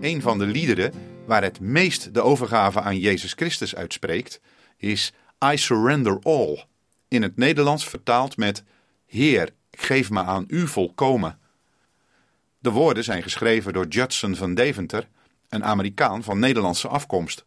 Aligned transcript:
Een 0.00 0.22
van 0.22 0.38
de 0.38 0.46
liederen 0.46 0.92
waar 1.26 1.42
het 1.42 1.60
meest 1.60 2.14
de 2.14 2.22
overgave 2.22 2.80
aan 2.80 2.98
Jezus 2.98 3.32
Christus 3.32 3.74
uitspreekt, 3.74 4.40
is 4.76 5.12
I 5.52 5.56
Surrender 5.56 6.18
All. 6.22 6.64
In 7.08 7.22
het 7.22 7.36
Nederlands 7.36 7.88
vertaald 7.88 8.36
met 8.36 8.64
Heer, 9.06 9.50
geef 9.70 10.10
me 10.10 10.22
aan 10.22 10.44
u 10.48 10.66
volkomen. 10.66 11.38
De 12.58 12.70
woorden 12.70 13.04
zijn 13.04 13.22
geschreven 13.22 13.72
door 13.72 13.86
Judson 13.86 14.34
van 14.36 14.54
Deventer, 14.54 15.08
een 15.48 15.64
Amerikaan 15.64 16.22
van 16.22 16.38
Nederlandse 16.38 16.88
afkomst. 16.88 17.44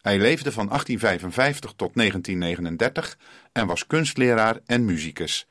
Hij 0.00 0.18
leefde 0.18 0.52
van 0.52 0.66
1855 0.66 1.72
tot 1.76 1.94
1939 1.94 3.18
en 3.52 3.66
was 3.66 3.86
kunstleraar 3.86 4.58
en 4.66 4.84
muzikus. 4.84 5.46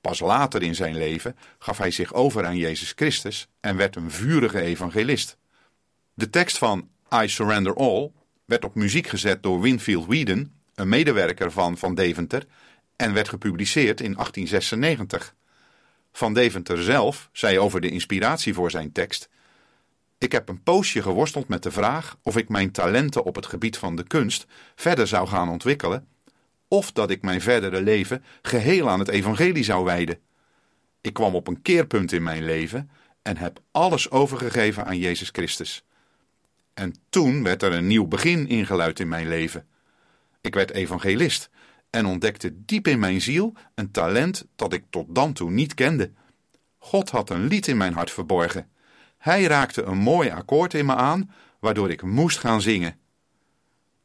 Pas 0.00 0.20
later 0.20 0.62
in 0.62 0.74
zijn 0.74 0.96
leven 0.96 1.36
gaf 1.58 1.78
hij 1.78 1.90
zich 1.90 2.14
over 2.14 2.46
aan 2.46 2.56
Jezus 2.56 2.92
Christus 2.96 3.48
en 3.60 3.76
werd 3.76 3.96
een 3.96 4.10
vurige 4.10 4.60
evangelist. 4.60 5.36
De 6.18 6.30
tekst 6.30 6.58
van 6.58 6.88
I 7.22 7.28
Surrender 7.28 7.74
All 7.74 8.10
werd 8.44 8.64
op 8.64 8.74
muziek 8.74 9.06
gezet 9.06 9.42
door 9.42 9.60
Winfield 9.60 10.06
Whedon, 10.06 10.52
een 10.74 10.88
medewerker 10.88 11.52
van 11.52 11.78
Van 11.78 11.94
Deventer, 11.94 12.46
en 12.96 13.12
werd 13.12 13.28
gepubliceerd 13.28 14.00
in 14.00 14.12
1896. 14.12 15.34
Van 16.12 16.34
Deventer 16.34 16.82
zelf 16.82 17.28
zei 17.32 17.58
over 17.58 17.80
de 17.80 17.90
inspiratie 17.90 18.54
voor 18.54 18.70
zijn 18.70 18.92
tekst: 18.92 19.28
Ik 20.18 20.32
heb 20.32 20.48
een 20.48 20.62
poosje 20.62 21.02
geworsteld 21.02 21.48
met 21.48 21.62
de 21.62 21.70
vraag 21.70 22.18
of 22.22 22.36
ik 22.36 22.48
mijn 22.48 22.70
talenten 22.70 23.24
op 23.24 23.34
het 23.34 23.46
gebied 23.46 23.78
van 23.78 23.96
de 23.96 24.06
kunst 24.06 24.46
verder 24.74 25.06
zou 25.06 25.28
gaan 25.28 25.48
ontwikkelen, 25.48 26.08
of 26.68 26.92
dat 26.92 27.10
ik 27.10 27.22
mijn 27.22 27.40
verdere 27.40 27.82
leven 27.82 28.24
geheel 28.42 28.88
aan 28.88 28.98
het 28.98 29.08
evangelie 29.08 29.64
zou 29.64 29.84
wijden. 29.84 30.18
Ik 31.00 31.12
kwam 31.12 31.34
op 31.34 31.48
een 31.48 31.62
keerpunt 31.62 32.12
in 32.12 32.22
mijn 32.22 32.44
leven 32.44 32.90
en 33.22 33.36
heb 33.36 33.60
alles 33.70 34.10
overgegeven 34.10 34.84
aan 34.84 34.98
Jezus 34.98 35.28
Christus. 35.32 35.84
En 36.76 36.94
toen 37.08 37.42
werd 37.42 37.62
er 37.62 37.72
een 37.72 37.86
nieuw 37.86 38.06
begin 38.06 38.48
ingeluid 38.48 39.00
in 39.00 39.08
mijn 39.08 39.28
leven. 39.28 39.66
Ik 40.40 40.54
werd 40.54 40.70
evangelist 40.70 41.50
en 41.90 42.06
ontdekte 42.06 42.52
diep 42.64 42.86
in 42.86 42.98
mijn 42.98 43.20
ziel 43.20 43.54
een 43.74 43.90
talent 43.90 44.46
dat 44.56 44.72
ik 44.72 44.84
tot 44.90 45.14
dan 45.14 45.32
toe 45.32 45.50
niet 45.50 45.74
kende. 45.74 46.10
God 46.78 47.10
had 47.10 47.30
een 47.30 47.46
lied 47.46 47.66
in 47.66 47.76
mijn 47.76 47.92
hart 47.92 48.10
verborgen. 48.10 48.68
Hij 49.18 49.42
raakte 49.42 49.82
een 49.82 49.98
mooi 49.98 50.30
akkoord 50.30 50.74
in 50.74 50.86
me 50.86 50.94
aan, 50.94 51.30
waardoor 51.60 51.90
ik 51.90 52.02
moest 52.02 52.38
gaan 52.38 52.62
zingen. 52.62 52.98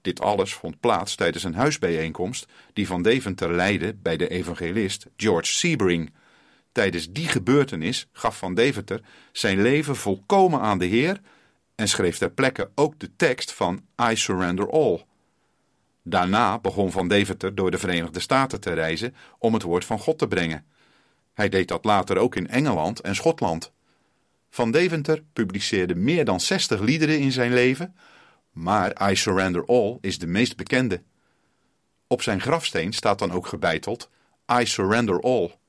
Dit 0.01 0.21
alles 0.21 0.53
vond 0.53 0.79
plaats 0.79 1.15
tijdens 1.15 1.43
een 1.43 1.55
huisbijeenkomst 1.55 2.47
die 2.73 2.87
Van 2.87 3.01
Deventer 3.01 3.53
leidde 3.53 3.93
bij 3.93 4.17
de 4.17 4.27
evangelist 4.27 5.07
George 5.17 5.51
Sebring. 5.51 6.13
Tijdens 6.71 7.11
die 7.11 7.27
gebeurtenis 7.27 8.07
gaf 8.11 8.37
Van 8.37 8.53
Deventer 8.53 9.01
zijn 9.31 9.61
leven 9.61 9.95
volkomen 9.95 10.59
aan 10.59 10.77
de 10.77 10.85
Heer 10.85 11.21
en 11.75 11.87
schreef 11.87 12.17
ter 12.17 12.31
plekke 12.31 12.71
ook 12.75 12.99
de 12.99 13.15
tekst 13.15 13.51
van 13.53 13.85
I 14.09 14.15
Surrender 14.15 14.69
All. 14.69 15.05
Daarna 16.03 16.59
begon 16.59 16.91
Van 16.91 17.07
Deventer 17.07 17.55
door 17.55 17.71
de 17.71 17.77
Verenigde 17.77 18.19
Staten 18.19 18.59
te 18.59 18.73
reizen 18.73 19.15
om 19.37 19.53
het 19.53 19.63
woord 19.63 19.85
van 19.85 19.99
God 19.99 20.17
te 20.17 20.27
brengen. 20.27 20.65
Hij 21.33 21.49
deed 21.49 21.67
dat 21.67 21.85
later 21.85 22.17
ook 22.17 22.35
in 22.35 22.47
Engeland 22.47 22.99
en 22.99 23.15
Schotland. 23.15 23.71
Van 24.49 24.71
Deventer 24.71 25.23
publiceerde 25.33 25.95
meer 25.95 26.25
dan 26.25 26.39
60 26.39 26.79
liederen 26.79 27.19
in 27.19 27.31
zijn 27.31 27.53
leven, 27.53 27.95
maar 28.51 29.11
I 29.11 29.15
Surrender 29.15 29.65
All 29.65 29.97
is 30.01 30.19
de 30.19 30.27
meest 30.27 30.55
bekende. 30.55 31.03
Op 32.07 32.21
zijn 32.21 32.41
grafsteen 32.41 32.93
staat 32.93 33.19
dan 33.19 33.31
ook 33.31 33.47
gebeiteld 33.47 34.09
I 34.59 34.65
Surrender 34.65 35.21
All. 35.21 35.59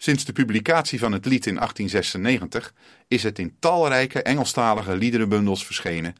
Sinds 0.00 0.24
de 0.24 0.32
publicatie 0.32 0.98
van 0.98 1.12
het 1.12 1.24
lied 1.24 1.46
in 1.46 1.54
1896 1.54 2.74
is 3.08 3.22
het 3.22 3.38
in 3.38 3.56
talrijke 3.58 4.22
Engelstalige 4.22 4.96
liederenbundels 4.96 5.66
verschenen. 5.66 6.14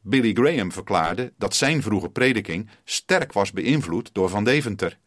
Billy 0.00 0.32
Graham 0.32 0.72
verklaarde 0.72 1.32
dat 1.38 1.54
zijn 1.54 1.82
vroege 1.82 2.08
prediking 2.08 2.68
sterk 2.84 3.32
was 3.32 3.52
beïnvloed 3.52 4.10
door 4.12 4.28
Van 4.28 4.44
Deventer. 4.44 4.98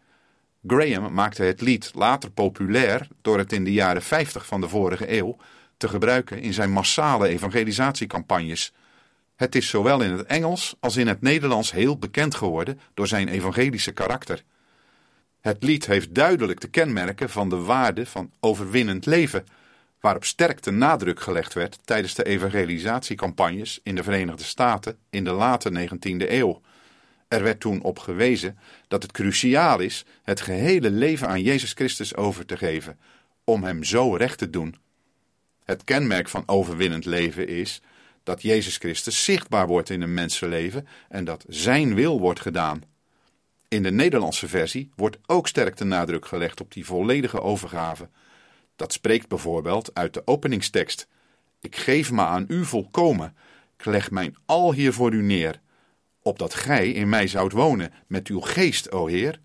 Graham 0.67 1.13
maakte 1.13 1.44
het 1.44 1.61
lied 1.61 1.91
later 1.94 2.31
populair 2.31 3.07
door 3.22 3.38
het 3.38 3.53
in 3.53 3.63
de 3.63 3.73
jaren 3.73 4.01
50 4.01 4.45
van 4.45 4.61
de 4.61 4.69
vorige 4.69 5.17
eeuw 5.17 5.38
te 5.78 5.88
gebruiken 5.88 6.41
in 6.41 6.53
zijn 6.53 6.72
massale 6.72 7.28
evangelisatiecampagnes. 7.28 8.73
Het 9.35 9.55
is 9.55 9.69
zowel 9.69 10.01
in 10.01 10.11
het 10.11 10.28
Engels 10.28 10.75
als 10.79 10.97
in 10.97 11.07
het 11.07 11.22
Nederlands 11.22 11.72
heel 11.72 11.97
bekend 11.97 12.35
geworden 12.35 12.79
door 12.94 13.07
zijn 13.07 13.28
evangelische 13.28 13.91
karakter. 13.91 14.44
Het 15.41 15.63
lied 15.63 15.85
heeft 15.85 16.16
duidelijk 16.16 16.59
de 16.59 16.68
kenmerken 16.68 17.29
van 17.29 17.50
de 17.50 17.56
waarde 17.56 18.06
van 18.06 18.31
overwinnend 18.40 19.06
leven, 19.06 19.46
waarop 20.00 20.25
sterk 20.25 20.63
de 20.63 20.72
nadruk 20.72 21.19
gelegd 21.19 21.53
werd 21.53 21.79
tijdens 21.84 22.13
de 22.13 22.25
evangelisatiecampagnes 22.25 23.79
in 23.84 23.96
de 23.96 24.03
Verenigde 24.03 24.44
Staten 24.44 24.97
in 25.09 25.24
de 25.24 25.31
late 25.31 25.88
19e 25.90 26.29
eeuw. 26.29 26.62
Er 27.28 27.44
werd 27.44 27.59
toen 27.59 27.81
op 27.81 28.00
gewezen 28.00 28.57
dat 28.88 29.03
het 29.03 29.12
cruciaal 29.12 29.79
is 29.79 30.06
het 30.24 30.41
gehele 30.41 30.90
leven 30.90 31.28
aan 31.28 31.41
Jezus 31.41 31.73
Christus 31.73 32.16
over 32.16 32.46
te 32.46 32.58
geven, 32.58 33.00
om 33.44 33.63
Hem 33.63 33.84
zo 33.84 34.16
recht 34.16 34.38
te 34.38 34.50
doen. 34.50 34.75
Het 35.63 35.84
kenmerk 35.84 36.29
van 36.29 36.44
overwinnend 36.46 37.06
leven 37.06 37.47
is 37.47 37.81
dat 38.23 38.41
Jezus 38.41 38.78
Christus 38.78 39.23
zichtbaar 39.23 39.68
wordt 39.68 39.90
in 39.90 40.02
een 40.02 40.13
mensenleven 40.13 40.88
en 41.09 41.25
dat 41.25 41.46
Zijn 41.47 41.96
wil 41.96 42.19
wordt 42.19 42.40
gedaan. 42.40 42.91
In 43.71 43.83
de 43.83 43.91
Nederlandse 43.91 44.47
versie 44.47 44.91
wordt 44.95 45.17
ook 45.25 45.47
sterk 45.47 45.77
de 45.77 45.83
nadruk 45.83 46.25
gelegd 46.25 46.61
op 46.61 46.71
die 46.73 46.85
volledige 46.85 47.41
overgave. 47.41 48.09
Dat 48.75 48.93
spreekt 48.93 49.27
bijvoorbeeld 49.27 49.93
uit 49.93 50.13
de 50.13 50.21
openingstekst: 50.25 51.07
Ik 51.59 51.75
geef 51.75 52.11
me 52.11 52.21
aan 52.21 52.45
u 52.47 52.65
volkomen, 52.65 53.35
ik 53.77 53.85
leg 53.85 54.11
mijn 54.11 54.35
al 54.45 54.73
hier 54.73 54.93
voor 54.93 55.13
u 55.13 55.21
neer, 55.21 55.61
opdat 56.21 56.53
gij 56.53 56.91
in 56.91 57.09
mij 57.09 57.27
zoudt 57.27 57.53
wonen 57.53 57.93
met 58.07 58.27
uw 58.27 58.39
geest, 58.39 58.91
o 58.91 59.07
Heer. 59.07 59.39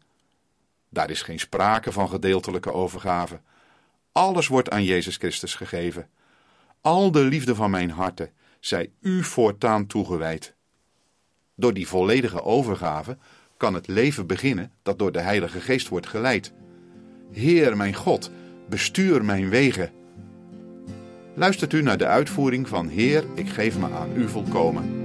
Daar 0.88 1.10
is 1.10 1.22
geen 1.22 1.41
sprake 1.41 1.92
van 1.92 2.09
gedeeltelijke 2.09 2.72
overgave. 2.72 3.41
Alles 4.12 4.47
wordt 4.47 4.70
aan 4.70 4.84
Jezus 4.84 5.16
Christus 5.16 5.54
gegeven. 5.54 6.10
Al 6.81 7.10
de 7.10 7.25
liefde 7.25 7.54
van 7.54 7.70
mijn 7.70 7.91
harte 7.91 8.31
zij 8.60 8.91
u 9.00 9.22
voortaan 9.22 9.86
toegewijd. 9.86 10.54
Door 11.54 11.75
die 11.75 11.88
volledige 11.88 12.42
overgave 12.42 13.19
kan 13.56 13.75
het 13.75 13.87
leven 13.87 14.27
beginnen 14.27 14.71
dat 14.83 14.99
door 14.99 15.12
de 15.12 15.21
Heilige 15.21 15.61
Geest 15.61 15.89
wordt 15.89 16.06
geleid. 16.06 16.53
Heer 17.33 17.77
mijn 17.77 17.94
God, 17.94 18.31
bestuur 18.69 19.25
mijn 19.25 19.49
wegen. 19.49 19.91
Luistert 21.34 21.72
u 21.72 21.83
naar 21.83 21.99
de 21.99 22.06
uitvoering 22.06 22.69
van 22.69 22.89
Heer, 22.89 23.25
ik 23.34 23.49
geef 23.49 23.78
me 23.78 23.91
aan 23.91 24.11
u 24.16 24.28
volkomen. 24.28 25.05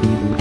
Thank 0.00 0.30
you. 0.32 0.37